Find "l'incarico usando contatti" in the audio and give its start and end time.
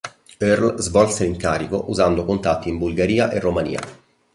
1.25-2.69